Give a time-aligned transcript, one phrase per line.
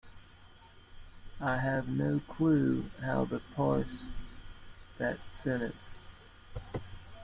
[1.39, 4.05] I have no clue how to parse
[4.97, 5.99] that sentence.